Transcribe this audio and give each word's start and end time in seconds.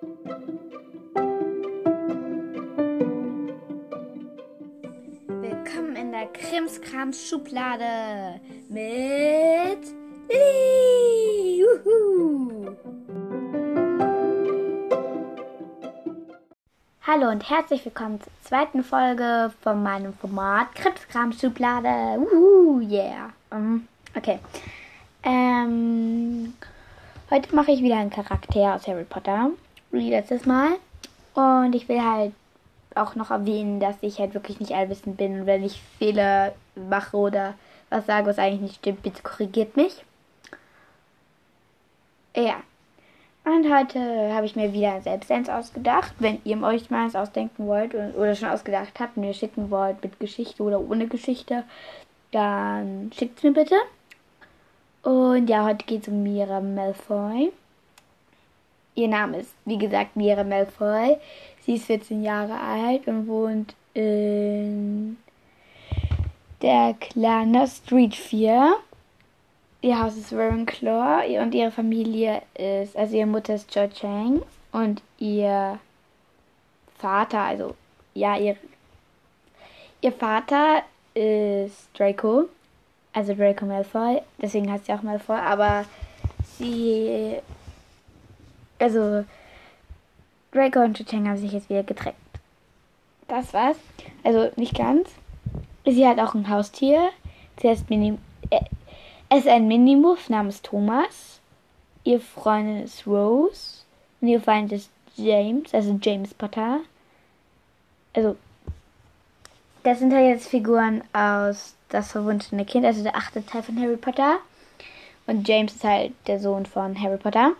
Willkommen 0.00 0.24
in 5.94 6.10
der 6.12 6.26
Krimskrams 6.32 7.28
Schublade 7.28 8.40
mit 8.70 9.82
Lilly. 10.30 11.66
Hallo 17.06 17.30
und 17.30 17.50
herzlich 17.50 17.84
willkommen 17.84 18.22
zur 18.22 18.32
zweiten 18.44 18.82
Folge 18.82 19.52
von 19.60 19.82
meinem 19.82 20.14
Format 20.14 20.74
Krimskrams 20.76 21.38
Schublade. 21.38 22.18
Uhu, 22.18 22.80
yeah. 22.80 23.34
Okay. 24.16 24.38
Ähm, 25.24 26.54
heute 27.30 27.54
mache 27.54 27.72
ich 27.72 27.82
wieder 27.82 27.98
einen 27.98 28.08
Charakter 28.08 28.74
aus 28.74 28.88
Harry 28.88 29.04
Potter, 29.04 29.50
wie 29.90 30.10
letztes 30.10 30.46
Mal. 30.46 30.72
Und 31.34 31.74
ich 31.74 31.88
will 31.88 32.02
halt 32.02 32.32
auch 32.94 33.14
noch 33.14 33.30
erwähnen, 33.30 33.80
dass 33.80 33.96
ich 34.00 34.18
halt 34.18 34.34
wirklich 34.34 34.60
nicht 34.60 34.72
allwissend 34.72 35.16
bin. 35.16 35.40
Und 35.40 35.46
wenn 35.46 35.64
ich 35.64 35.80
Fehler 35.98 36.52
mache 36.74 37.16
oder 37.16 37.54
was 37.88 38.06
sage, 38.06 38.26
was 38.26 38.38
eigentlich 38.38 38.60
nicht 38.60 38.76
stimmt, 38.76 39.02
bitte 39.02 39.22
korrigiert 39.22 39.76
mich. 39.76 40.04
Ja. 42.34 42.62
Und 43.44 43.72
heute 43.72 44.34
habe 44.34 44.44
ich 44.44 44.54
mir 44.54 44.72
wieder 44.72 45.00
selbst 45.00 45.30
eins 45.30 45.48
ausgedacht. 45.48 46.12
Wenn 46.18 46.40
ihr 46.44 46.62
euch 46.62 46.90
mal 46.90 47.04
eins 47.04 47.16
ausdenken 47.16 47.66
wollt 47.66 47.94
oder 47.94 48.34
schon 48.34 48.50
ausgedacht 48.50 49.00
habt 49.00 49.16
und 49.16 49.24
mir 49.24 49.34
schicken 49.34 49.70
wollt 49.70 50.02
mit 50.02 50.20
Geschichte 50.20 50.62
oder 50.62 50.78
ohne 50.78 51.06
Geschichte, 51.06 51.64
dann 52.32 53.10
schickt 53.16 53.38
es 53.38 53.44
mir 53.44 53.52
bitte. 53.52 53.76
Und 55.02 55.48
ja, 55.48 55.64
heute 55.64 55.86
geht 55.86 56.02
es 56.02 56.08
um 56.08 56.22
Mira 56.22 56.60
Malfoy. 56.60 57.50
Ihr 58.94 59.08
Name 59.08 59.38
ist, 59.38 59.54
wie 59.64 59.78
gesagt, 59.78 60.16
Mira 60.16 60.44
Malfoy. 60.44 61.16
Sie 61.64 61.74
ist 61.74 61.86
14 61.86 62.22
Jahre 62.22 62.58
alt 62.58 63.06
und 63.06 63.26
wohnt 63.28 63.74
in 63.94 65.16
der 66.62 66.94
Kleiner 66.98 67.66
Street 67.66 68.14
4. 68.14 68.76
Ihr 69.82 69.98
Haus 69.98 70.16
ist 70.16 70.32
Ravenclaw 70.32 71.40
und 71.40 71.54
ihre 71.54 71.70
Familie 71.70 72.42
ist, 72.54 72.96
also 72.96 73.16
ihre 73.16 73.26
Mutter 73.26 73.54
ist 73.54 73.72
Cho 73.72 73.88
Chang 73.88 74.42
und 74.72 75.02
ihr 75.18 75.78
Vater, 76.98 77.40
also 77.40 77.74
ja, 78.12 78.36
ihr, 78.36 78.56
ihr 80.02 80.12
Vater 80.12 80.82
ist 81.14 81.88
Draco, 81.94 82.50
also 83.14 83.34
Draco 83.34 83.64
Malfoy, 83.64 84.20
deswegen 84.40 84.70
heißt 84.70 84.84
sie 84.84 84.92
auch 84.92 85.02
Malfoy, 85.02 85.38
aber 85.38 85.86
sie, 86.58 87.36
also 88.80 89.24
Draco 90.52 90.80
und 90.80 90.96
Cho 90.96 91.04
Chang 91.04 91.28
haben 91.28 91.36
sich 91.36 91.52
jetzt 91.52 91.68
wieder 91.70 91.82
getrennt. 91.82 92.16
Das 93.28 93.52
war's. 93.54 93.76
Also 94.24 94.50
nicht 94.56 94.76
ganz. 94.76 95.08
Sie 95.86 96.06
hat 96.06 96.18
auch 96.18 96.34
ein 96.34 96.48
Haustier. 96.48 97.10
Zuerst 97.56 97.88
Mini. 97.88 98.18
Äh, 98.50 98.60
es 99.28 99.40
ist 99.40 99.48
ein 99.48 99.68
Minimuff 99.68 100.28
namens 100.28 100.62
Thomas. 100.62 101.40
Ihr 102.02 102.20
Freundin 102.20 102.82
ist 102.82 103.06
Rose. 103.06 103.84
Und 104.20 104.28
ihr 104.28 104.40
Feind 104.40 104.72
ist 104.72 104.90
James, 105.16 105.72
also 105.72 105.98
James 106.02 106.34
Potter. 106.34 106.80
Also, 108.14 108.36
das 109.82 109.98
sind 109.98 110.12
halt 110.12 110.26
jetzt 110.26 110.48
Figuren 110.48 111.02
aus 111.12 111.74
Das 111.88 112.12
verwunschene 112.12 112.64
Kind, 112.64 112.84
also 112.84 113.02
der 113.02 113.16
achte 113.16 113.44
Teil 113.44 113.62
von 113.62 113.80
Harry 113.80 113.96
Potter. 113.96 114.38
Und 115.26 115.46
James 115.46 115.74
ist 115.74 115.84
halt 115.84 116.12
der 116.26 116.40
Sohn 116.40 116.66
von 116.66 117.00
Harry 117.00 117.18
Potter. 117.18 117.52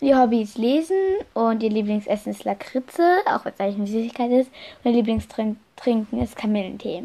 Ihr 0.00 0.20
Hobby 0.20 0.42
ist 0.42 0.58
Lesen 0.58 0.96
und 1.32 1.62
ihr 1.62 1.70
Lieblingsessen 1.70 2.32
ist 2.32 2.44
Lakritze, 2.44 3.20
auch 3.26 3.44
wenn 3.44 3.54
es 3.54 3.60
eigentlich 3.60 3.76
eine 3.76 3.86
Süßigkeit 3.86 4.30
ist. 4.30 4.50
Und 4.84 4.90
ihr 4.90 4.96
Lieblingstrinken 4.96 6.22
ist 6.22 6.36
Kamillentee. 6.36 7.04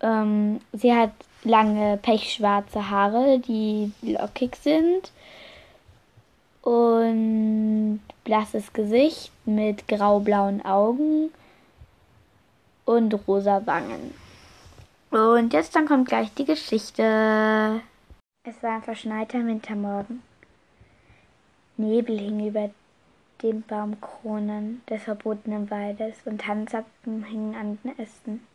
Ähm, 0.00 0.60
sie 0.72 0.94
hat 0.94 1.12
lange 1.44 1.98
pechschwarze 1.98 2.88
Haare, 2.88 3.38
die 3.38 3.92
lockig 4.00 4.56
sind. 4.56 5.12
Und 6.62 8.00
blasses 8.24 8.72
Gesicht 8.72 9.32
mit 9.44 9.88
graublauen 9.88 10.64
Augen 10.64 11.30
und 12.84 13.14
rosa 13.26 13.66
Wangen. 13.66 14.14
Und 15.10 15.52
jetzt 15.52 15.76
dann 15.76 15.86
kommt 15.86 16.08
gleich 16.08 16.32
die 16.34 16.44
Geschichte. 16.44 17.82
Es 18.44 18.62
war 18.62 18.76
ein 18.76 18.82
verschneiter 18.82 19.44
Wintermorgen. 19.44 20.22
Nebel 21.76 22.18
hing 22.18 22.46
über 22.46 22.70
den 23.42 23.62
Baumkronen 23.62 24.82
des 24.88 25.02
verbotenen 25.02 25.70
Waldes 25.70 26.16
und 26.24 26.40
Tanzappen 26.40 27.24
hingen 27.24 27.54
an 27.54 27.78
den 27.82 27.98
Ästen. 27.98 28.46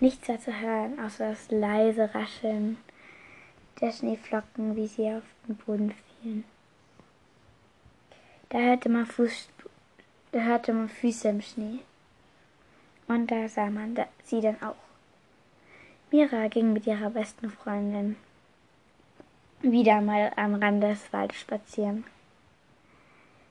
Nichts 0.00 0.28
war 0.28 0.38
zu 0.38 0.60
hören, 0.60 1.00
außer 1.00 1.30
das 1.30 1.50
leise 1.50 2.14
Rascheln 2.14 2.76
der 3.80 3.92
Schneeflocken, 3.92 4.76
wie 4.76 4.86
sie 4.86 5.10
auf 5.10 5.22
den 5.48 5.56
Boden 5.56 5.94
fielen. 6.22 6.44
Da 8.50 8.58
hörte 8.58 8.88
man, 8.88 9.06
Fuß, 9.06 9.48
da 10.32 10.40
hörte 10.40 10.72
man 10.72 10.88
Füße 10.88 11.28
im 11.28 11.40
Schnee. 11.40 11.80
Und 13.08 13.30
da 13.30 13.48
sah 13.48 13.70
man 13.70 13.94
da, 13.94 14.06
sie 14.22 14.40
dann 14.40 14.62
auch. 14.62 14.76
Mira 16.10 16.48
ging 16.48 16.72
mit 16.72 16.86
ihrer 16.86 17.10
besten 17.10 17.50
Freundin 17.50 18.16
wieder 19.70 20.00
mal 20.00 20.32
am 20.36 20.54
Rand 20.54 20.82
des 20.82 21.12
Waldes 21.12 21.40
spazieren. 21.40 22.04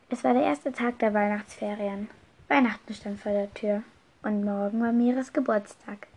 Es 0.09 0.23
war 0.23 0.33
der 0.33 0.43
erste 0.43 0.71
Tag 0.71 0.99
der 0.99 1.13
Weihnachtsferien. 1.13 2.09
Weihnachten 2.47 2.93
stand 2.93 3.19
vor 3.19 3.31
der 3.31 3.53
Tür 3.53 3.83
und 4.21 4.43
morgen 4.43 4.81
war 4.81 4.91
Miras 4.91 5.33
Geburtstag. 5.33 6.07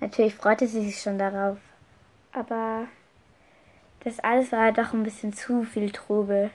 Natürlich 0.00 0.34
freute 0.34 0.66
sie 0.66 0.84
sich 0.84 1.00
schon 1.00 1.18
darauf, 1.18 1.58
aber 2.32 2.86
das 4.00 4.18
alles 4.18 4.50
war 4.50 4.72
doch 4.72 4.92
ein 4.92 5.04
bisschen 5.04 5.32
zu 5.32 5.62
viel 5.62 5.90
Trubel. 5.92 6.50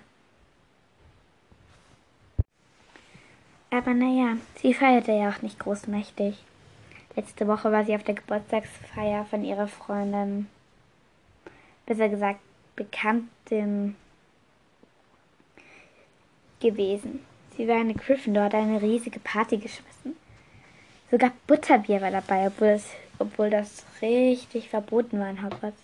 Aber 3.69 3.93
naja, 3.93 4.37
sie 4.61 4.73
feierte 4.73 5.13
ja 5.13 5.29
auch 5.29 5.41
nicht 5.41 5.59
großmächtig. 5.59 6.43
Letzte 7.15 7.47
Woche 7.47 7.71
war 7.71 7.85
sie 7.85 7.95
auf 7.95 8.03
der 8.03 8.15
Geburtstagsfeier 8.15 9.25
von 9.25 9.43
ihrer 9.43 9.67
Freundin, 9.67 10.47
besser 11.87 12.09
gesagt 12.09 12.39
Bekanntin 12.75 13.95
gewesen. 16.59 17.21
Sie 17.55 17.67
war 17.67 17.77
eine 17.77 17.95
Gryffindor, 17.95 18.43
hat 18.43 18.53
eine 18.53 18.79
riesige 18.79 19.19
Party 19.19 19.57
geschmissen. 19.57 20.15
Sogar 21.09 21.31
Butterbier 21.47 22.01
war 22.01 22.11
dabei, 22.11 22.47
obwohl 22.47 22.67
es 22.67 22.91
obwohl 23.19 23.49
das 23.49 23.83
richtig 24.01 24.69
verboten 24.69 25.19
war 25.19 25.29
in 25.29 25.43
Hogwarts. 25.43 25.81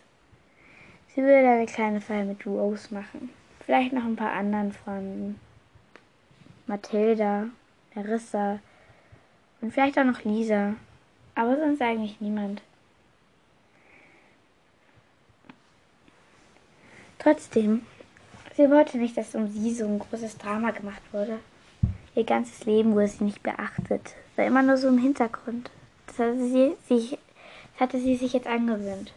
Sie 1.16 1.22
würde 1.22 1.47
eine 1.47 1.66
kleine 1.66 2.02
Feier 2.02 2.25
mit 2.25 2.46
Rose 2.46 2.94
machen. 2.94 3.30
Vielleicht 3.66 3.94
noch 3.94 4.03
ein 4.03 4.16
paar 4.16 4.34
anderen 4.34 4.72
Freunden. 4.72 5.40
Mathilda, 6.68 7.47
Larissa 7.96 8.59
und 9.62 9.72
vielleicht 9.72 9.97
auch 9.97 10.03
noch 10.03 10.24
Lisa. 10.24 10.75
Aber 11.35 11.58
sonst 11.58 11.81
eigentlich 11.81 12.20
niemand. 12.22 12.62
Trotzdem, 17.23 17.85
sie 18.57 18.69
wollte 18.69 18.97
nicht, 18.97 19.16
dass 19.16 19.34
um 19.34 19.47
sie 19.47 19.73
so 19.73 19.85
ein 19.85 19.97
großes 19.97 20.38
Drama 20.38 20.72
gemacht 20.72 21.01
wurde. 21.13 21.39
Ihr 22.16 22.25
ganzes 22.25 22.66
Leben 22.66 22.94
wurde 22.95 23.07
sie 23.07 23.23
nicht 23.23 23.41
beachtet, 23.41 24.16
war 24.35 24.45
immer 24.45 24.61
nur 24.61 24.75
so 24.75 24.89
im 24.89 24.97
Hintergrund. 24.97 25.72
Das 26.06 26.19
hatte 26.19 26.38
sie 26.38 26.75
sich, 26.85 27.17
hatte 27.79 27.97
sie 27.97 28.17
sich 28.17 28.34
jetzt 28.34 28.45
angewöhnt. 28.45 29.13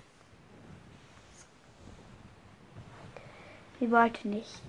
Sie 3.80 3.90
wollte 3.90 4.28
nicht, 4.28 4.62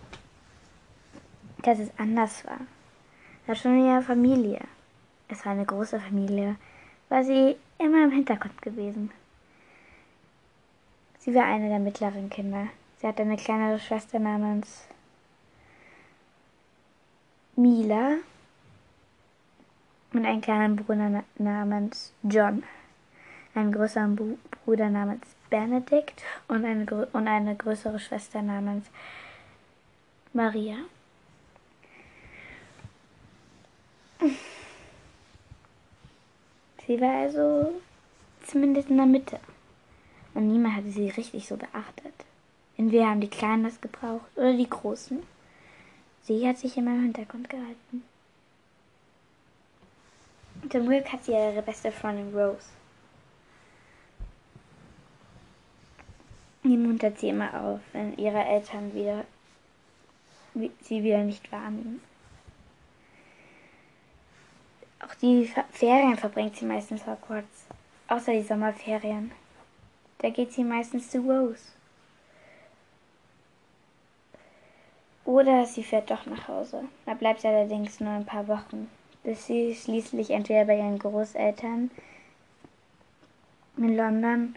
dass 1.62 1.78
es 1.78 1.92
anders 2.00 2.44
war. 2.44 2.62
War 3.46 3.56
schon 3.56 3.80
in 3.80 3.86
ihrer 3.86 4.02
Familie. 4.02 4.62
Es 5.28 5.46
war 5.46 5.52
eine 5.52 5.66
große 5.66 6.00
Familie, 6.00 6.56
war 7.08 7.24
sie 7.24 7.56
immer 7.78 8.04
im 8.04 8.12
Hintergrund 8.12 8.60
gewesen. 8.64 9.12
Sie 11.20 11.36
war 11.36 11.46
eine 11.46 11.70
der 11.70 11.80
mittleren 11.80 12.32
Kinder. 12.32 12.68
Sie 13.00 13.08
hatte 13.08 13.22
eine 13.22 13.38
kleinere 13.38 13.80
Schwester 13.80 14.20
namens 14.20 14.88
Mila 17.56 18.18
und 20.14 20.26
einen 20.26 20.42
kleinen 20.42 20.76
Bruder 20.76 21.24
namens 21.38 22.14
John, 22.24 22.64
einen 23.54 23.72
größeren 23.72 24.38
Bruder 24.66 24.90
namens 24.90 25.26
Benedict 25.50 26.24
und 26.48 26.66
eine, 26.66 26.86
und 27.14 27.28
eine 27.28 27.56
größere 27.56 28.00
Schwester 28.00 28.42
namens 28.42 28.86
Maria. 30.34 30.78
Sie 36.86 37.02
war 37.02 37.24
also 37.24 37.74
zumindest 38.46 38.90
in 38.90 38.98
der 38.98 39.06
Mitte. 39.06 39.40
Und 40.34 40.48
niemand 40.48 40.76
hatte 40.76 40.90
sie 40.90 41.10
richtig 41.10 41.48
so 41.48 41.58
beachtet. 41.58 42.27
Entweder 42.78 43.10
haben 43.10 43.22
die 43.22 43.30
Kleinen 43.30 43.64
das 43.64 43.82
gebraucht 43.82 44.30
oder 44.36 44.54
die 44.54 44.70
Großen. 44.70 45.24
Sie 46.22 46.48
hat 46.48 46.58
sich 46.58 46.78
immer 46.78 46.92
im 46.92 47.04
Hintergrund 47.04 47.50
gehalten. 47.50 48.04
Zum 50.70 50.88
Glück 50.88 51.12
hat 51.12 51.24
sie 51.24 51.32
ihre 51.32 51.62
beste 51.62 51.92
Freundin 51.92 52.34
Rose. 52.36 52.70
Die 56.64 56.78
muntert 56.78 57.20
sie 57.20 57.30
immer 57.30 57.54
auf, 57.62 57.80
wenn 57.94 58.18
ihre 58.18 58.44
Eltern 58.44 58.94
wieder 58.94 59.26
sie 60.82 61.04
wieder 61.04 61.24
nicht 61.24 61.52
wahrnehmen. 61.52 62.02
Auch 65.00 65.14
die 65.16 65.52
Ferien 65.72 66.18
verbringt 66.18 66.56
sie 66.56 66.66
meistens 66.66 67.06
Hogwarts, 67.06 67.68
außer 68.08 68.34
die 68.34 68.42
Sommerferien. 68.42 69.32
Da 70.18 70.30
geht 70.30 70.52
sie 70.52 70.64
meistens 70.64 71.10
zu 71.10 71.20
Rose. 71.20 71.77
Oder 75.28 75.66
sie 75.66 75.84
fährt 75.84 76.10
doch 76.10 76.26
nach 76.26 76.48
Hause. 76.48 76.86
Da 77.06 77.14
bleibt 77.14 77.42
sie 77.42 77.50
allerdings 77.50 78.00
nur 78.00 78.14
ein 78.14 78.26
paar 78.26 78.48
Wochen, 78.48 78.90
bis 79.24 79.46
sie 79.46 79.76
schließlich 79.76 80.30
entweder 80.30 80.64
bei 80.64 80.78
ihren 80.78 80.98
Großeltern 80.98 81.92
in 83.76 83.98
London 83.98 84.56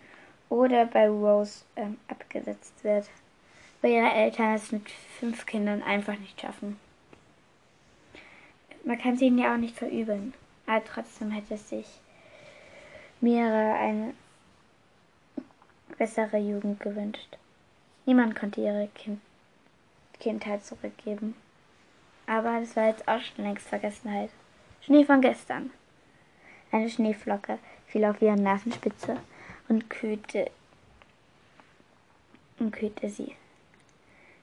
oder 0.48 0.86
bei 0.86 1.08
Rose 1.08 1.64
ähm, 1.74 1.98
abgesetzt 2.06 2.84
wird, 2.84 3.10
weil 3.82 3.90
ihre 3.90 4.12
Eltern 4.12 4.54
es 4.54 4.70
mit 4.70 4.88
fünf 4.88 5.44
Kindern 5.44 5.82
einfach 5.82 6.16
nicht 6.16 6.40
schaffen. 6.40 6.78
Man 8.84 8.96
kann 8.96 9.16
sie 9.16 9.26
ihnen 9.26 9.38
ja 9.38 9.52
auch 9.52 9.58
nicht 9.58 9.76
verübeln, 9.76 10.34
aber 10.68 10.84
trotzdem 10.84 11.32
hätte 11.32 11.56
sich 11.56 11.88
Mira 13.20 13.74
eine 13.74 14.14
bessere 15.98 16.38
Jugend 16.38 16.78
gewünscht. 16.78 17.38
Niemand 18.06 18.36
konnte 18.36 18.60
ihre 18.60 18.86
kind 18.94 19.20
Kindheit 20.20 20.64
zurückgeben. 20.64 21.34
Aber 22.26 22.60
das 22.60 22.76
war 22.76 22.88
jetzt 22.88 23.08
auch 23.08 23.20
schon 23.20 23.44
längst 23.44 23.66
Vergessenheit. 23.66 24.30
Schnee 24.82 25.04
von 25.04 25.20
gestern. 25.20 25.70
Eine 26.70 26.88
Schneeflocke 26.88 27.58
fiel 27.88 28.04
auf 28.04 28.22
ihre 28.22 28.36
Nasenspitze 28.36 29.16
und 29.68 29.90
kühlte, 29.90 30.50
und 32.60 32.70
kühlte 32.70 33.08
sie. 33.08 33.34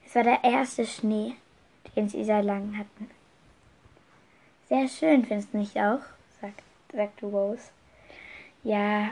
Es 0.04 0.14
war 0.14 0.24
der 0.24 0.44
erste 0.44 0.84
Schnee, 0.84 1.36
den 1.96 2.08
sie 2.08 2.24
seit 2.24 2.44
langem 2.44 2.76
hatten. 2.76 3.10
Sehr 4.68 4.88
schön, 4.88 5.24
findest 5.24 5.54
du 5.54 5.58
nicht 5.58 5.76
auch? 5.78 6.00
sagt, 6.40 6.62
sagte 6.92 7.26
Rose. 7.26 7.70
Ja, 8.62 9.10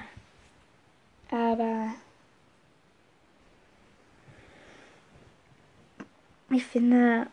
aber 1.30 1.94
ich 6.56 6.64
finde, 6.64 7.26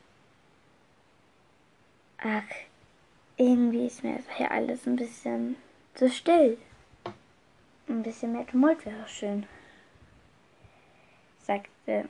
ach, 2.18 2.44
irgendwie 3.38 3.88
ist 3.88 4.04
mir 4.04 4.20
hier 4.36 4.52
alles 4.52 4.86
ein 4.86 4.98
bisschen 4.98 5.56
zu 5.96 6.10
still. 6.10 6.58
Ein 7.88 8.04
bisschen 8.04 8.34
mehr 8.34 8.46
Tumult 8.46 8.86
wäre 8.86 9.08
schön, 9.08 9.46
sagte 11.42 12.10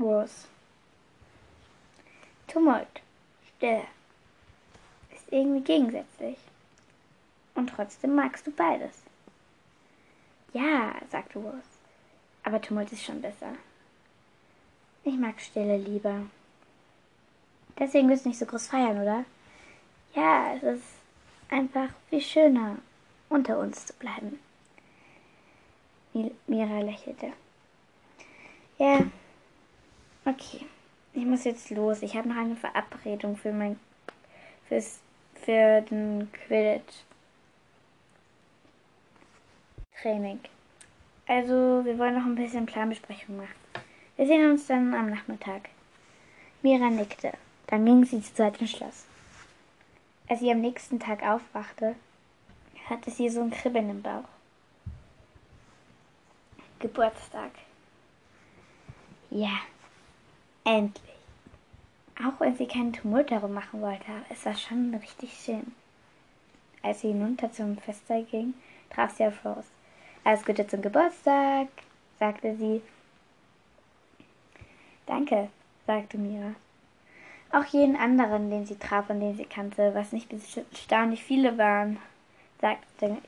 Rose. 0.00 0.46
Tumult, 2.46 3.02
still, 3.56 3.82
ist 5.14 5.30
irgendwie 5.30 5.64
gegensätzlich. 5.64 6.38
Und 7.54 7.68
trotzdem 7.68 8.14
magst 8.14 8.46
du 8.46 8.52
beides. 8.52 9.02
Ja, 10.54 10.94
sagte 11.10 11.38
Rose, 11.38 11.62
aber 12.42 12.60
Tumult 12.60 12.90
ist 12.92 13.04
schon 13.04 13.20
besser. 13.20 13.54
Ich 15.06 15.16
mag 15.16 15.40
Stille 15.40 15.76
lieber. 15.76 16.22
Deswegen 17.78 18.08
willst 18.08 18.24
du 18.24 18.28
nicht 18.28 18.40
so 18.40 18.44
groß 18.44 18.66
feiern, 18.66 19.00
oder? 19.00 19.24
Ja, 20.16 20.52
es 20.54 20.64
ist 20.64 20.84
einfach 21.48 21.90
viel 22.10 22.20
schöner 22.20 22.78
unter 23.28 23.60
uns 23.60 23.86
zu 23.86 23.92
bleiben. 23.94 24.40
Mira 26.48 26.80
lächelte. 26.80 27.32
Ja, 28.78 28.98
okay. 30.24 30.66
Ich 31.12 31.24
muss 31.24 31.44
jetzt 31.44 31.70
los. 31.70 32.02
Ich 32.02 32.16
habe 32.16 32.28
noch 32.28 32.36
eine 32.36 32.56
Verabredung 32.56 33.36
für 33.36 33.52
mein 33.52 33.78
fürs 34.66 34.98
für 35.34 35.82
den 35.82 36.32
Quidditch 36.32 37.04
Training. 40.02 40.40
Also, 41.28 41.84
wir 41.84 41.96
wollen 41.96 42.14
noch 42.16 42.26
ein 42.26 42.34
bisschen 42.34 42.66
Planbesprechung 42.66 43.36
machen. 43.36 43.65
Wir 44.16 44.26
sehen 44.26 44.50
uns 44.50 44.66
dann 44.66 44.94
am 44.94 45.10
Nachmittag. 45.10 45.68
Mira 46.62 46.88
nickte. 46.88 47.32
Dann 47.66 47.84
ging 47.84 48.04
sie 48.04 48.22
zu 48.22 48.34
zweit 48.34 48.56
Schloss. 48.56 49.04
Als 50.28 50.40
sie 50.40 50.50
am 50.50 50.60
nächsten 50.60 50.98
Tag 50.98 51.22
aufwachte, 51.22 51.96
hatte 52.88 53.10
sie 53.10 53.28
so 53.28 53.42
ein 53.42 53.50
Kribbeln 53.50 53.90
im 53.90 54.02
Bauch. 54.02 54.24
Geburtstag. 56.78 57.50
Ja, 59.30 59.58
endlich. 60.64 61.02
Auch 62.18 62.40
wenn 62.40 62.56
sie 62.56 62.66
keinen 62.66 62.92
Tumult 62.92 63.30
darum 63.30 63.52
machen 63.52 63.82
wollte, 63.82 64.10
es 64.30 64.46
war 64.46 64.54
schon 64.54 64.94
richtig 64.94 65.32
schön. 65.34 65.74
Als 66.82 67.00
sie 67.00 67.08
hinunter 67.08 67.52
zum 67.52 67.76
Festsaal 67.76 68.24
ging, 68.24 68.54
traf 68.90 69.14
sie 69.14 69.26
auf 69.26 69.44
Rose. 69.44 69.68
Alles 70.24 70.44
Gute 70.44 70.66
zum 70.66 70.80
Geburtstag, 70.80 71.68
sagte 72.18 72.56
sie. 72.56 72.80
Danke, 75.06 75.48
sagte 75.86 76.18
Mira. 76.18 76.54
Auch 77.52 77.64
jeden 77.66 77.96
anderen, 77.96 78.50
den 78.50 78.66
sie 78.66 78.76
traf 78.76 79.08
und 79.08 79.20
den 79.20 79.36
sie 79.36 79.44
kannte, 79.44 79.94
was 79.94 80.12
nicht 80.12 80.32
erstaunlich 80.32 81.22
viele 81.22 81.56
waren, 81.56 81.98
sagte, 82.60 83.18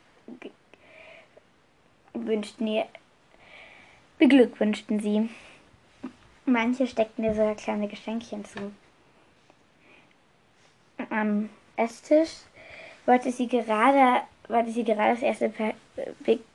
wünschten 2.15 2.67
ihr, 2.67 2.87
beglückwünschten 4.19 5.01
sie. 5.01 5.31
Manche 6.45 6.87
steckten 6.87 7.25
ihr 7.25 7.35
sogar 7.35 7.55
kleine 7.55 7.89
Geschenkchen 7.89 8.45
zu. 8.45 8.73
Am 11.11 11.49
Esstisch 11.77 12.33
wollte 13.07 13.31
sie 13.31 13.47
gerade, 13.47 14.23
wollte 14.49 14.73
sie 14.73 14.85
gerade 14.85 15.15
das 15.15 15.23
erste 15.23 15.49
pa 15.49 15.73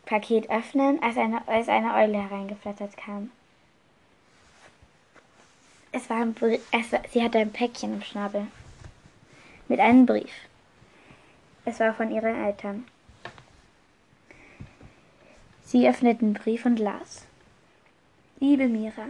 Paket 0.05 0.49
öffnen, 0.49 1.01
als 1.01 1.17
eine, 1.17 1.47
als 1.47 1.69
eine 1.69 1.93
Eule 1.93 2.21
hereingeflattert 2.21 2.97
kam. 2.97 3.31
Es 5.95 6.09
war 6.09 6.17
ein 6.17 6.33
Brief, 6.33 6.59
war, 6.71 7.01
sie 7.11 7.23
hatte 7.23 7.37
ein 7.37 7.53
Päckchen 7.53 7.93
im 7.93 8.01
Schnabel 8.01 8.47
mit 9.67 9.79
einem 9.79 10.07
Brief. 10.07 10.33
Es 11.65 11.79
war 11.79 11.93
von 11.93 12.11
ihren 12.11 12.43
Eltern. 12.43 12.85
Sie 15.61 15.87
öffneten 15.87 16.33
den 16.33 16.41
Brief 16.41 16.65
und 16.65 16.79
las. 16.79 17.27
Liebe 18.39 18.67
Mira, 18.67 19.05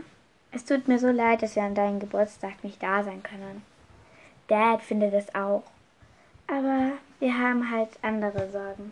es 0.51 0.65
tut 0.65 0.89
mir 0.89 0.99
so 0.99 1.07
leid, 1.07 1.41
dass 1.41 1.55
wir 1.55 1.63
an 1.63 1.73
deinem 1.73 2.01
Geburtstag 2.01 2.61
nicht 2.65 2.83
da 2.83 3.01
sein 3.01 3.23
können. 3.23 3.63
Dad 4.49 4.81
findet 4.81 5.13
es 5.13 5.33
auch. 5.33 5.63
Aber 6.47 6.91
wir 7.19 7.37
haben 7.37 7.71
halt 7.71 7.89
andere 8.01 8.51
Sorgen. 8.51 8.91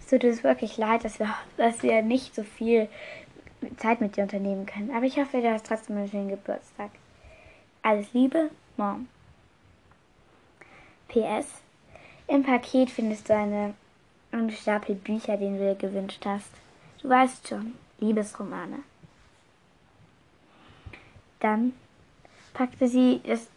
Es 0.00 0.08
tut 0.08 0.24
uns 0.24 0.42
wirklich 0.42 0.76
leid, 0.78 1.04
dass 1.04 1.20
wir, 1.20 1.32
dass 1.56 1.84
wir 1.84 2.02
nicht 2.02 2.34
so 2.34 2.42
viel 2.42 2.88
Zeit 3.76 4.00
mit 4.00 4.16
dir 4.16 4.22
unternehmen 4.22 4.66
können. 4.66 4.90
Aber 4.94 5.04
ich 5.04 5.18
hoffe, 5.18 5.40
du 5.40 5.50
hast 5.50 5.66
trotzdem 5.66 5.96
einen 5.96 6.08
schönen 6.08 6.28
Geburtstag. 6.28 6.90
Alles 7.82 8.12
Liebe, 8.12 8.50
Mom. 8.76 9.08
PS. 11.08 11.46
Im 12.26 12.42
Paket 12.42 12.90
findest 12.90 13.28
du 13.28 13.36
eine, 13.36 13.74
einen 14.30 14.50
Stapel 14.50 14.94
Bücher, 14.94 15.36
den 15.36 15.58
du 15.58 15.64
dir 15.64 15.74
gewünscht 15.74 16.24
hast. 16.24 16.50
Du 17.02 17.08
weißt 17.08 17.48
schon, 17.48 17.74
Liebesromane. 17.98 18.78
Dann 21.40 21.72
packte 22.54 22.86
sie 22.88 23.20
das, 23.26 23.48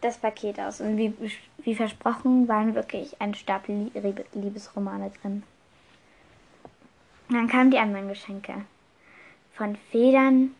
das 0.00 0.18
Paket 0.18 0.60
aus 0.60 0.80
und 0.80 0.96
wie, 0.98 1.14
wie 1.58 1.74
versprochen 1.74 2.48
waren 2.48 2.74
wirklich 2.74 3.20
ein 3.20 3.34
Stapel 3.34 3.90
Liebesromane 4.34 5.10
drin. 5.20 5.42
Dann 7.30 7.48
kamen 7.48 7.70
die 7.70 7.78
anderen 7.78 8.08
Geschenke. 8.08 8.64
Von 9.60 9.76
Federn, 9.76 10.54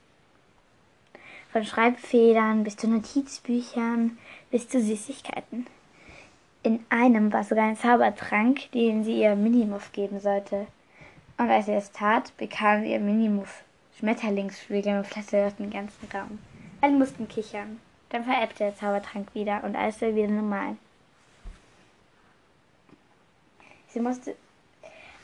von 1.52 1.64
Schreibfedern 1.64 2.64
bis 2.64 2.76
zu 2.76 2.87
Notizbüchern 2.87 4.19
bis 4.50 4.69
zu 4.69 4.78
Süßigkeiten. 4.78 5.66
In 6.62 6.85
einem 6.90 7.33
war 7.33 7.42
sogar 7.42 7.64
ein 7.64 7.78
Zaubertrank, 7.78 8.71
den 8.73 9.02
sie 9.02 9.23
ihr 9.23 9.37
Minimuff 9.37 9.92
geben 9.92 10.21
sollte. 10.21 10.66
Und 11.38 11.49
als 11.49 11.64
sie 11.64 11.73
es 11.73 11.92
tat, 11.92 12.37
bekam 12.37 12.85
ihr 12.85 13.00
Minimuff 13.00 13.62
Schmetterlingsflügel 13.99 14.99
und 14.99 15.07
flatterte 15.07 15.62
den 15.62 15.71
ganzen 15.71 16.07
Raum. 16.12 16.38
Alle 16.83 16.92
mussten 16.92 17.26
kichern. 17.26 17.80
Dann 18.11 18.25
verebbte 18.25 18.64
der 18.64 18.76
Zaubertrank 18.76 19.28
wieder 19.33 19.64
und 19.64 19.76
alles 19.76 20.02
war 20.02 20.14
wieder 20.14 20.28
normal. 20.28 20.76
Sie 23.88 24.00
musste. 24.00 24.37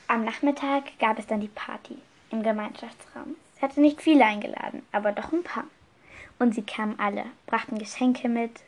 Am 0.08 0.24
Nachmittag 0.24 0.98
gab 0.98 1.18
es 1.18 1.26
dann 1.26 1.42
die 1.42 1.48
Party 1.48 1.98
im 2.30 2.42
Gemeinschaftsraum. 2.42 3.36
Sie 3.56 3.62
hatte 3.62 3.80
nicht 3.80 4.02
viele 4.02 4.24
eingeladen, 4.24 4.86
aber 4.92 5.12
doch 5.12 5.32
ein 5.32 5.42
paar. 5.42 5.64
Und 6.38 6.54
sie 6.54 6.62
kamen 6.62 6.98
alle, 6.98 7.24
brachten 7.46 7.78
Geschenke 7.78 8.28
mit 8.28 8.60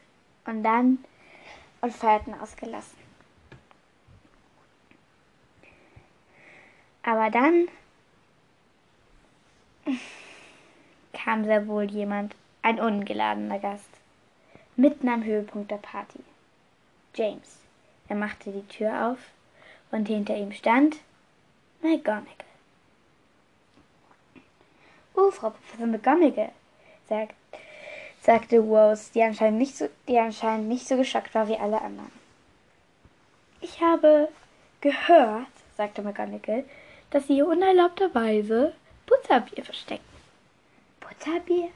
und 0.46 0.62
dann 0.62 1.04
und 1.82 1.92
feierten 1.92 2.34
ausgelassen. 2.40 2.96
Aber 7.02 7.30
dann 7.30 7.68
kam 11.12 11.44
sehr 11.44 11.66
wohl 11.66 11.84
jemand, 11.84 12.34
ein 12.62 12.80
ungeladener 12.80 13.58
Gast, 13.58 13.88
mitten 14.76 15.08
am 15.08 15.24
Höhepunkt 15.24 15.70
der 15.70 15.76
Party. 15.76 16.20
James. 17.14 17.58
Er 18.08 18.16
machte 18.16 18.50
die 18.50 18.66
Tür 18.68 19.10
auf 19.10 19.18
und 19.90 20.08
hinter 20.08 20.36
ihm 20.36 20.52
stand 20.52 20.96
McGonagall. 21.82 22.47
Oh, 25.20 25.32
Frau 25.32 25.50
Professor 25.50 25.88
McGonagall, 25.88 26.52
sagt, 27.08 27.34
sagte 28.22 28.60
Rose, 28.60 29.10
die 29.12 29.22
anscheinend, 29.24 29.58
nicht 29.58 29.76
so, 29.76 29.88
die 30.06 30.16
anscheinend 30.16 30.68
nicht 30.68 30.86
so 30.86 30.96
geschockt 30.96 31.34
war 31.34 31.48
wie 31.48 31.56
alle 31.56 31.80
anderen. 31.80 32.12
Ich 33.60 33.80
habe 33.80 34.28
gehört, 34.80 35.48
sagte 35.76 36.02
McGonagall, 36.02 36.64
dass 37.10 37.26
Sie 37.26 37.42
unerlaubterweise 37.42 38.74
Butterbier 39.06 39.64
verstecken. 39.64 40.04
Butterbier? 41.00 41.70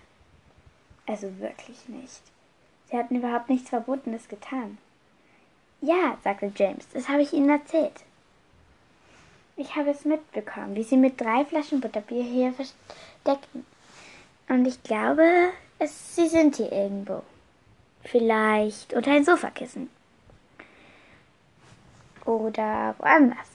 Also 1.09 1.37
wirklich 1.41 1.89
nicht. 1.89 2.23
Sie 2.89 2.97
hatten 2.97 3.17
überhaupt 3.17 3.51
nichts 3.51 3.71
Verbotenes 3.71 4.29
getan. 4.29 4.79
Ja, 5.81 6.17
sagte 6.23 6.53
James, 6.55 6.89
das 6.91 7.09
habe 7.09 7.23
ich 7.23 7.33
Ihnen 7.33 7.51
erzählt. 7.51 8.05
Ich 9.57 9.77
habe 9.77 9.91
es 9.91 10.05
mitbekommen, 10.05 10.75
wie 10.75 10.83
Sie 10.83 10.97
mit 10.97 11.21
drei 11.21 11.45
Flaschen 11.45 11.81
Butterbier 11.81 12.23
hier 12.23 12.55
verstecken. 13.23 13.67
Und 14.49 14.67
ich 14.67 14.83
glaube, 14.83 15.51
es, 15.79 16.17
Sie 16.17 16.29
sind 16.29 16.57
hier 16.57 16.71
irgendwo. 16.71 17.23
Vielleicht 18.05 18.93
unter 18.93 19.13
ein 19.13 19.25
Sofakissen. 19.25 19.91
Oder 22.25 22.95
woanders. 22.99 23.49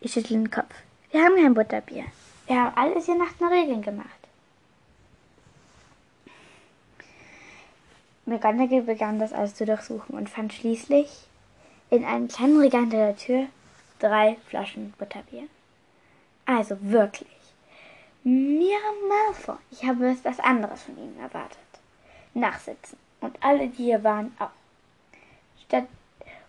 Ich 0.00 0.12
schüttle 0.12 0.38
den 0.38 0.50
Kopf. 0.50 0.74
Wir 1.10 1.22
haben 1.22 1.36
kein 1.36 1.54
Butterbier. 1.54 2.04
Wir 2.46 2.56
haben 2.56 2.76
alles 2.76 3.06
hier 3.06 3.16
nach 3.16 3.32
den 3.34 3.48
Regeln 3.48 3.82
gemacht. 3.82 4.08
McGonagall 8.24 8.82
begann 8.82 9.18
das 9.18 9.32
alles 9.32 9.54
zu 9.54 9.66
durchsuchen 9.66 10.16
und 10.16 10.30
fand 10.30 10.52
schließlich 10.52 11.10
in 11.90 12.04
einem 12.04 12.28
kleinen 12.28 12.60
Regal 12.60 12.82
hinter 12.82 12.96
der 12.98 13.16
Tür 13.16 13.46
drei 13.98 14.36
Flaschen 14.46 14.94
Butterbier. 14.98 15.48
Also 16.46 16.76
wirklich. 16.80 17.31
Mira 18.24 18.92
Malfoy, 19.08 19.56
ich 19.70 19.84
habe 19.84 20.10
etwas 20.10 20.38
anderes 20.38 20.82
von 20.82 20.96
Ihnen 20.96 21.18
erwartet. 21.18 21.58
Nachsitzen. 22.34 22.98
Und 23.20 23.36
alle, 23.42 23.68
die 23.68 23.84
hier 23.84 24.04
waren, 24.04 24.34
auch. 24.38 24.50
Statt 25.64 25.88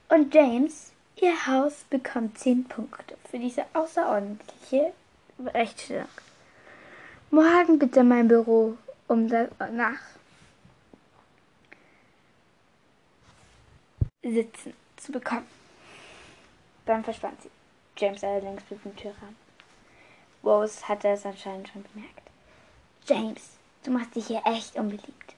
und 0.09 0.33
James, 0.33 0.91
Ihr 1.15 1.47
Haus 1.47 1.85
bekommt 1.89 2.37
zehn 2.37 2.63
Punkte 2.65 3.17
für 3.29 3.39
diese 3.39 3.65
außerordentliche 3.73 4.93
Rechtsstellung. 5.39 6.07
Morgen 7.31 7.79
bitte 7.79 8.03
mein 8.03 8.27
Büro 8.27 8.77
um 9.07 9.27
das 9.27 9.49
nach 9.71 9.99
Sitzen 14.21 14.73
zu 14.97 15.11
bekommen. 15.11 15.47
Dann 16.85 17.03
verschwand 17.03 17.41
sie. 17.41 17.49
James 17.97 18.23
allerdings 18.23 18.63
blieb 18.63 18.85
im 18.85 18.95
Türrahmen. 18.95 19.42
Rose 20.43 20.87
hatte 20.87 21.09
es 21.09 21.25
anscheinend 21.25 21.69
schon 21.69 21.83
bemerkt. 21.93 22.21
James, 23.07 23.51
du 23.83 23.91
machst 23.91 24.15
dich 24.15 24.27
hier 24.27 24.41
echt 24.45 24.75
unbeliebt. 24.75 25.35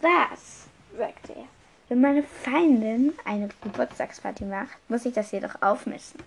Was? 0.00 0.66
sagte 0.96 1.32
er. 1.34 1.46
Wenn 1.88 2.00
meine 2.00 2.22
Feindin 2.22 3.12
eine 3.24 3.48
Geburtstagsparty 3.62 4.44
macht, 4.44 4.78
muss 4.88 5.04
ich 5.04 5.14
das 5.14 5.32
jedoch 5.32 5.60
aufmischen. 5.60 6.22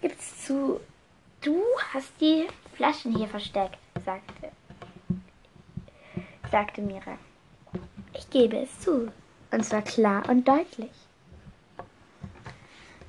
Gib's 0.00 0.46
zu. 0.46 0.80
Du 1.40 1.62
hast 1.92 2.12
die 2.20 2.46
Flaschen 2.74 3.16
hier 3.16 3.28
versteckt, 3.28 3.78
sagte, 4.04 4.50
sagte 6.50 6.80
Mira. 6.80 7.18
Ich 8.14 8.28
gebe 8.30 8.58
es 8.58 8.80
zu. 8.80 9.12
Und 9.50 9.64
zwar 9.64 9.82
klar 9.82 10.28
und 10.28 10.46
deutlich. 10.46 10.90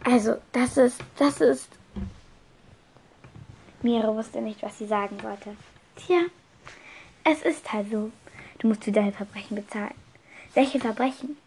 Also, 0.04 0.38
das 0.52 0.78
ist, 0.78 1.02
das 1.18 1.42
ist. 1.42 1.79
Mira 3.82 4.14
wusste 4.14 4.42
nicht, 4.42 4.62
was 4.62 4.78
sie 4.78 4.88
sagen 4.88 5.22
wollte. 5.24 5.56
Tja, 5.96 6.22
es 7.24 7.42
ist 7.44 7.72
halt 7.72 7.90
so. 7.92 8.12
Du 8.60 8.68
musst 8.68 8.84
für 8.84 8.92
deine 8.92 9.14
Verbrechen 9.14 9.56
bezahlen. 9.56 9.94
Welche 10.54 10.80
Verbrechen? 10.80 11.38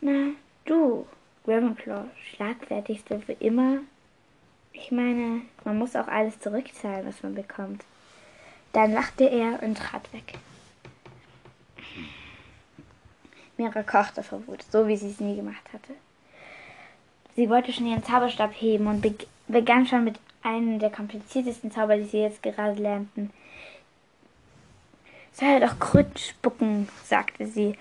Na, 0.00 0.30
du, 0.64 1.06
Ravenclaw, 1.46 2.04
schlagfertigste 2.30 3.20
für 3.20 3.32
immer. 3.32 3.78
Ich 4.72 4.90
meine, 4.90 5.42
man 5.64 5.78
muss 5.78 5.96
auch 5.96 6.08
alles 6.08 6.40
zurückzahlen, 6.40 7.06
was 7.06 7.22
man 7.22 7.34
bekommt. 7.34 7.84
Dann 8.72 8.92
lachte 8.92 9.24
er 9.24 9.62
und 9.62 9.76
trat 9.76 10.10
weg. 10.14 10.38
Mira 13.58 13.82
kochte 13.82 14.22
vor 14.22 14.46
Wut, 14.46 14.64
so 14.70 14.88
wie 14.88 14.96
sie 14.96 15.10
es 15.10 15.20
nie 15.20 15.36
gemacht 15.36 15.72
hatte. 15.74 15.92
Sie 17.36 17.50
wollte 17.50 17.72
schon 17.72 17.86
ihren 17.86 18.04
Zauberstab 18.04 18.52
heben 18.54 18.86
und 18.86 19.06
begann 19.46 19.86
schon 19.86 20.04
mit 20.04 20.18
einem 20.42 20.78
der 20.78 20.90
kompliziertesten 20.90 21.70
Zauber, 21.70 21.96
die 21.96 22.04
sie 22.04 22.18
jetzt 22.18 22.42
gerade 22.42 22.80
lernten. 22.80 23.30
Soll 25.32 25.48
er 25.48 25.60
doch 25.60 25.78
Krüt 25.78 26.18
spucken, 26.18 26.88
sagte 27.04 27.46
sie. 27.46 27.78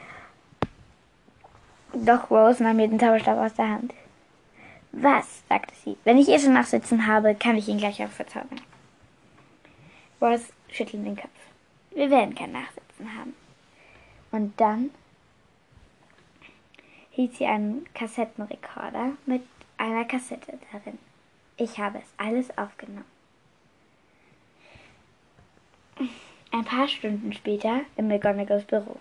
Doch 1.94 2.32
Rose 2.32 2.64
nahm 2.64 2.80
ihr 2.80 2.88
den 2.88 3.00
Zauberstab 3.00 3.38
aus 3.38 3.54
der 3.54 3.70
Hand. 3.70 3.94
Was? 4.94 5.44
sagte 5.50 5.74
sie. 5.84 5.98
Wenn 6.04 6.18
ich 6.18 6.30
eh 6.30 6.40
schon 6.40 6.54
nachsitzen 6.54 7.08
habe, 7.08 7.36
kann 7.36 7.58
ich 7.58 7.68
ihn 7.68 7.78
gleich 7.78 8.02
auch 8.04 8.10
verzaubern. 8.10 8.62
Rose 10.22 10.46
schüttelte 10.70 11.04
den 11.06 11.16
Kopf. 11.18 11.30
Wir 11.92 12.10
werden 12.10 12.36
kein 12.36 12.54
Nachsitzen 12.54 13.18
haben. 13.18 13.34
Und 14.32 14.60
dann 14.60 14.92
hielt 17.10 17.36
sie 17.36 17.46
einen 17.46 17.86
Kassettenrekorder 17.94 19.14
mit 19.26 19.44
einer 19.78 20.06
Kassette 20.06 20.58
darin. 20.72 20.98
Ich 21.58 21.78
habe 21.78 22.00
es 22.00 22.06
alles 22.18 22.58
aufgenommen. 22.58 23.06
Ein 26.52 26.66
paar 26.66 26.88
Stunden 26.88 27.32
später 27.34 27.82
in 27.96 28.08
McGonagalls 28.08 28.66
Büro. 28.66 28.98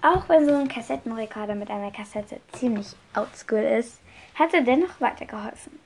Auch 0.00 0.28
wenn 0.28 0.46
so 0.46 0.54
ein 0.54 0.68
Kassettenrekorder 0.68 1.54
mit 1.54 1.70
einer 1.70 1.90
Kassette 1.90 2.40
ziemlich 2.52 2.94
oldschool 3.16 3.58
ist, 3.58 4.00
hat 4.34 4.54
er 4.54 4.62
dennoch 4.62 5.00
weitergeholfen. 5.00 5.78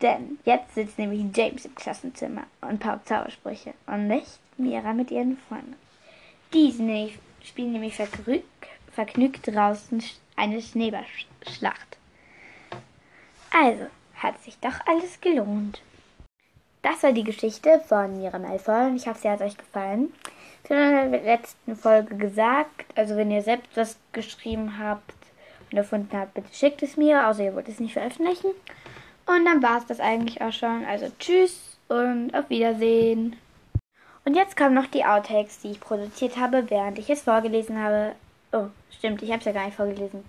Denn 0.00 0.38
jetzt 0.44 0.74
sitzt 0.74 0.98
nämlich 0.98 1.24
James 1.36 1.64
im 1.64 1.74
Klassenzimmer 1.74 2.44
und 2.60 2.80
paukt 2.80 3.08
Zaubersprüche 3.08 3.74
und 3.86 4.08
nicht 4.08 4.38
Mira 4.56 4.92
mit 4.92 5.10
ihren 5.10 5.38
Freunden. 5.48 5.76
Die 6.52 6.72
spielen 7.42 7.72
nämlich 7.72 7.96
vergnügt 7.96 9.46
draußen 9.46 10.02
eine 10.36 10.60
Schneeballschlacht. 10.60 11.91
Also, 13.52 13.86
hat 14.14 14.42
sich 14.42 14.58
doch 14.58 14.86
alles 14.86 15.20
gelohnt. 15.20 15.82
Das 16.80 17.02
war 17.02 17.12
die 17.12 17.22
Geschichte 17.22 17.80
von 17.86 18.16
Mira 18.16 18.38
Malfoy 18.38 18.86
und 18.86 18.96
ich 18.96 19.06
hoffe, 19.06 19.20
sie 19.20 19.30
hat 19.30 19.40
euch 19.40 19.56
gefallen. 19.56 20.12
Ich 20.64 20.70
habe 20.70 21.06
in 21.06 21.12
der 21.12 21.22
letzten 21.22 21.76
Folge 21.76 22.16
gesagt, 22.16 22.86
also 22.96 23.16
wenn 23.16 23.30
ihr 23.30 23.42
selbst 23.42 23.76
was 23.76 23.98
geschrieben 24.12 24.78
habt 24.78 25.14
und 25.70 25.78
erfunden 25.78 26.16
habt, 26.16 26.34
bitte 26.34 26.52
schickt 26.52 26.82
es 26.82 26.96
mir, 26.96 27.28
außer 27.28 27.44
ihr 27.44 27.54
wollt 27.54 27.68
es 27.68 27.78
nicht 27.78 27.92
veröffentlichen. 27.92 28.50
Und 29.26 29.44
dann 29.44 29.62
war 29.62 29.78
es 29.78 29.86
das 29.86 30.00
eigentlich 30.00 30.40
auch 30.40 30.52
schon. 30.52 30.84
Also 30.84 31.10
tschüss 31.18 31.78
und 31.88 32.34
auf 32.34 32.48
Wiedersehen. 32.48 33.36
Und 34.24 34.34
jetzt 34.34 34.56
kommen 34.56 34.74
noch 34.74 34.86
die 34.86 35.04
Outtakes, 35.04 35.60
die 35.60 35.72
ich 35.72 35.80
produziert 35.80 36.36
habe, 36.36 36.70
während 36.70 36.98
ich 36.98 37.10
es 37.10 37.22
vorgelesen 37.22 37.78
habe. 37.80 38.14
Oh, 38.52 38.68
stimmt, 38.90 39.22
ich 39.22 39.30
habe 39.30 39.40
es 39.40 39.44
ja 39.44 39.52
gar 39.52 39.66
nicht 39.66 39.76
vorgelesen. 39.76 40.24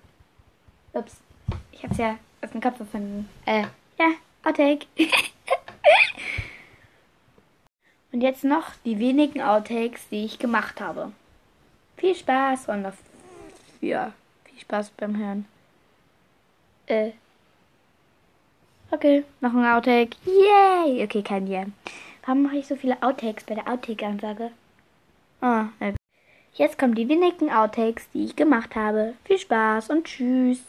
Ups, 0.94 1.18
ich 1.72 1.84
habe 1.84 1.94
es 1.94 2.00
ja 2.00 2.18
aus 2.44 2.52
dem 2.52 2.62
Kopf 2.62 2.78
gefunden. 2.78 3.30
Äh, 3.46 3.64
ja, 3.98 4.12
Outtake. 4.44 4.86
und 8.12 8.22
jetzt 8.22 8.44
noch 8.44 8.72
die 8.86 9.00
wenigen 9.00 9.42
Outtakes, 9.42 10.10
die 10.10 10.26
ich 10.26 10.40
gemacht 10.40 10.82
habe. 10.82 11.12
Viel 11.98 12.16
Spaß 12.16 12.68
und 12.70 12.86
auf, 12.86 12.98
ja, 13.82 14.14
viel 14.46 14.60
Spaß 14.60 14.92
beim 14.92 15.18
Hören. 15.18 15.46
Äh. 16.88 17.12
Okay, 18.92 19.24
noch 19.42 19.54
ein 19.54 19.66
Outtake. 19.66 20.16
Yay! 20.26 21.04
Okay, 21.04 21.24
kein 21.24 21.48
Yeah. 21.48 21.66
Warum 22.26 22.44
mache 22.44 22.58
ich 22.58 22.68
so 22.68 22.76
viele 22.76 23.02
Outtakes 23.02 23.44
bei 23.46 23.56
der 23.56 23.68
Outtake-Ansage? 23.68 24.52
Ah, 25.42 25.68
oh, 25.82 25.94
Jetzt 26.56 26.78
kommen 26.78 26.94
die 26.94 27.10
wenigen 27.10 27.50
Outtakes, 27.50 28.08
die 28.14 28.26
ich 28.26 28.36
gemacht 28.36 28.76
habe. 28.76 29.16
Viel 29.26 29.40
Spaß 29.40 29.90
und 29.90 30.06
tschüss. 30.06 30.62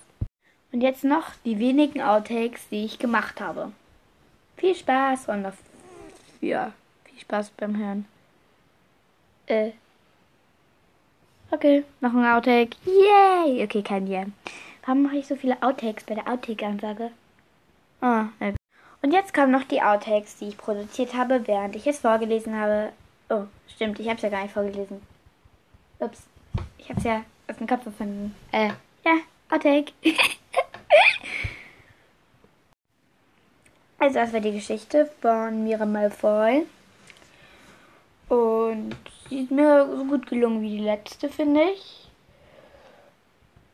Und 0.75 0.81
jetzt 0.81 1.05
noch 1.05 1.27
die 1.45 1.61
wenigen 1.61 2.03
Outtakes, 2.03 2.69
die 2.69 2.85
ich 2.85 2.99
gemacht 2.99 3.41
habe. 3.41 3.71
Viel 4.57 4.75
Spaß 4.75 5.29
und 5.29 5.47
auf, 5.47 5.55
ja, 6.41 6.73
Viel 7.05 7.21
Spaß 7.21 7.51
beim 7.51 7.77
Hören. 7.77 8.07
Äh. 9.47 9.71
Okay, 11.53 11.85
noch 12.01 12.13
ein 12.13 12.27
Outtake. 12.27 12.77
Yay! 12.87 13.63
Okay, 13.63 13.83
kein 13.83 14.09
Yeah. 14.09 14.27
Warum 14.85 15.05
mache 15.05 15.19
ich 15.19 15.29
so 15.29 15.37
viele 15.37 15.63
Outtakes 15.63 16.03
bei 16.03 16.17
der 16.17 16.27
Outtake-Ansage? 16.27 17.13
Ah, 18.01 18.27
äh. 18.41 18.55
Und 19.01 19.13
jetzt 19.13 19.33
kommen 19.33 19.53
noch 19.53 19.63
die 19.63 19.81
Outtakes, 19.81 20.39
die 20.39 20.49
ich 20.49 20.59
produziert 20.59 21.15
habe, 21.15 21.47
während 21.47 21.77
ich 21.77 21.87
es 21.87 22.01
vorgelesen 22.01 22.59
habe. 22.59 22.93
Oh, 23.29 23.45
stimmt, 23.69 24.01
ich 24.01 24.09
habe 24.09 24.17
es 24.17 24.23
ja 24.23 24.29
gar 24.29 24.43
nicht 24.43 24.55
vorgelesen. 24.55 25.01
Ups, 26.01 26.25
ich 26.79 26.89
habe 26.89 26.99
es 26.99 27.05
ja 27.05 27.25
aus 27.47 27.59
dem 27.59 27.69
Kopf 27.69 27.85
gefunden. 27.85 28.35
Äh, 28.51 28.71
ja, 29.05 29.19
Outtake. 29.51 29.93
also, 34.05 34.19
das 34.19 34.35
war 34.35 34.41
die 34.41 34.53
Geschichte 34.53 35.11
von 35.23 35.65
Mira 35.65 35.87
Malfoy. 35.87 36.67
Und 38.29 38.95
sie 39.31 39.45
ist 39.45 39.51
mir 39.51 39.89
so 39.97 40.05
gut 40.05 40.27
gelungen 40.27 40.61
wie 40.61 40.77
die 40.77 40.85
letzte, 40.85 41.31
finde 41.31 41.63
ich. 41.63 42.07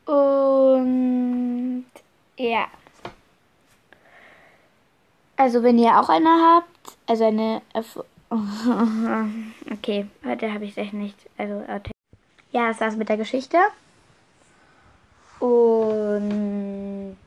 Und 0.05 1.85
ja. 2.37 2.67
Also 5.35 5.63
wenn 5.63 5.77
ihr 5.77 5.99
auch 5.99 6.07
eine 6.07 6.29
habt, 6.29 6.97
also 7.07 7.25
eine... 7.25 7.61
Okay, 9.69 10.07
heute 10.23 10.53
habe 10.53 10.63
ich 10.63 10.71
es 10.71 10.77
echt 10.77 10.93
nicht. 10.93 11.17
Also, 11.37 11.65
ja, 12.51 12.69
das 12.69 12.79
war's 12.79 12.95
mit 12.95 13.09
der 13.09 13.17
Geschichte. 13.17 13.57
Und 15.39 17.17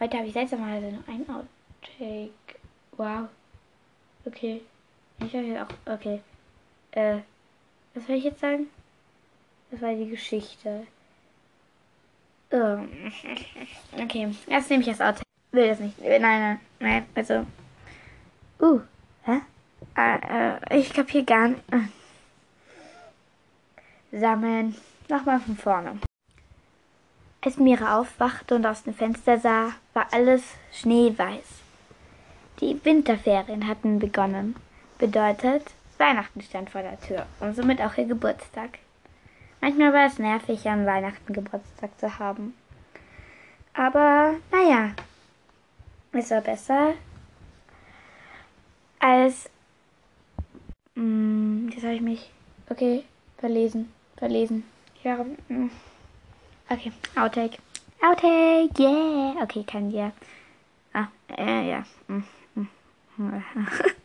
heute 0.00 0.16
habe 0.16 0.26
ich 0.26 0.32
seltsamerweise 0.32 0.96
noch 0.96 1.06
ein 1.06 1.24
Outtake. 1.82 2.58
Wow. 2.96 3.28
Okay. 4.24 4.62
Ich 5.20 5.34
habe 5.34 5.44
hier 5.44 5.62
auch. 5.62 5.92
Okay. 5.94 6.20
Äh. 6.92 7.18
Was 7.94 8.06
soll 8.06 8.16
ich 8.16 8.24
jetzt 8.24 8.40
sagen? 8.40 8.68
Das 9.70 9.80
war 9.82 9.94
die 9.94 10.08
Geschichte. 10.08 10.86
Oh. 12.50 12.78
Okay. 14.00 14.34
Jetzt 14.46 14.70
nehme 14.70 14.82
ich 14.82 14.88
das 14.88 15.00
Outtake. 15.00 15.24
Will 15.52 15.68
das 15.68 15.80
nicht. 15.80 15.98
Nein, 16.00 16.20
nein, 16.20 16.60
nein. 16.78 17.06
Also. 17.14 17.46
Uh. 18.60 18.80
Hä? 19.24 19.40
Äh, 19.96 20.58
äh, 20.74 20.78
ich 20.78 20.92
kapiere 20.92 21.24
gar 21.24 21.48
nicht. 21.48 21.62
Sammeln. 24.12 24.76
Nochmal 25.08 25.40
von 25.40 25.56
vorne. 25.56 25.98
Als 27.40 27.56
Mira 27.56 27.98
aufwachte 27.98 28.56
und 28.56 28.66
aus 28.66 28.82
dem 28.82 28.94
Fenster 28.94 29.38
sah, 29.38 29.72
war 29.94 30.12
alles 30.12 30.42
schneeweiß. 30.72 31.62
Die 32.60 32.84
Winterferien 32.84 33.66
hatten 33.66 33.98
begonnen. 33.98 34.56
Bedeutet, 34.98 35.64
Weihnachten 35.98 36.40
stand 36.42 36.70
vor 36.70 36.82
der 36.82 37.00
Tür 37.00 37.26
und 37.40 37.54
somit 37.54 37.80
auch 37.80 37.96
ihr 37.96 38.06
Geburtstag. 38.06 38.78
Manchmal 39.60 39.92
war 39.92 40.06
es 40.06 40.18
nervig, 40.18 40.68
an 40.68 40.86
Weihnachten 40.86 41.32
Geburtstag 41.32 41.90
zu 41.98 42.18
haben. 42.18 42.54
Aber 43.74 44.34
naja, 44.50 44.90
es 46.12 46.30
war 46.30 46.40
besser 46.40 46.94
als. 48.98 49.48
Mh, 50.94 51.72
jetzt 51.72 51.84
habe 51.84 51.94
ich 51.94 52.00
mich. 52.00 52.30
Okay, 52.70 53.04
verlesen. 53.38 53.92
Verlesen. 54.16 54.64
Ja. 55.04 55.24
Mh. 55.48 55.70
Okay, 56.68 56.92
Outtake. 57.16 57.58
Outtake, 58.02 58.78
yeah. 58.78 59.42
Okay, 59.42 59.64
kein 59.64 59.90
Yeah. 59.90 60.12
Ah, 60.92 61.08
äh, 61.36 61.70
ja. 61.70 61.84
Mm, 62.08 62.24
Ouais. 63.18 63.42